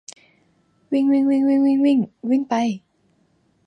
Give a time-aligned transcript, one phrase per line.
[0.91, 1.99] วิ่งวิ่งวิ่งวิ่งวิ่งวิ่ง
[2.29, 2.53] วิ่งไป